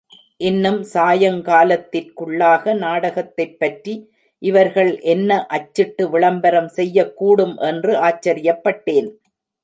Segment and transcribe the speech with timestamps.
[0.41, 3.93] இன்னும் சாயங்காலத்திற்குள்ளாக நாடகத்தைப் பற்றி
[4.41, 9.11] இவர்கள் என்ன அச்சிட்டு விளம்பரம் செய்யக்கூடும் என்று ஆச்சரியப்பட்டேன்.